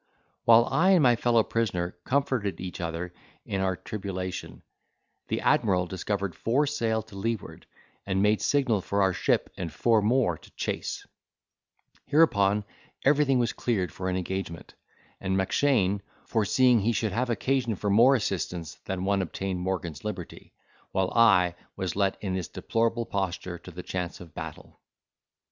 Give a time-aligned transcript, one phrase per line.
[0.45, 3.13] While I and my fellow prisoner comforted each other
[3.45, 4.63] in our tribulation,
[5.27, 7.67] the admiral discovered four sail to leeward
[8.07, 11.05] and made signal for our ship and four more to chase:
[12.07, 12.63] hereupon
[13.05, 14.73] everything was cleared for an engagement,
[15.19, 20.51] and Mackshane, foreseeing he should have occasion for more assistants than one obtained Morgan's liberty,
[20.93, 24.79] while I was let in this deplorable posture to the chance of battle.